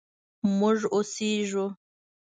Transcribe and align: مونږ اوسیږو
مونږ 0.57 0.79
اوسیږو 0.95 1.65